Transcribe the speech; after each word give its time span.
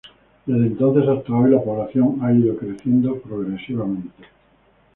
Desde 0.47 0.65
entonces 0.65 1.07
hasta 1.07 1.31
hoy 1.31 1.51
la 1.51 1.61
población 1.61 2.17
ha 2.23 2.33
ido 2.33 2.57
creciendo 2.57 3.21
progresivamente. 3.21 4.23